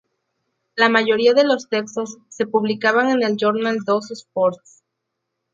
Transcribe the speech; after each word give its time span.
La 0.75 0.89
mayoría 0.89 1.33
de 1.35 1.43
los 1.43 1.69
textos 1.69 2.17
se 2.27 2.47
publicaban 2.47 3.11
en 3.11 3.21
el 3.21 3.37
Jornal 3.39 3.77
dos 3.85 4.09
Sports. 4.09 4.81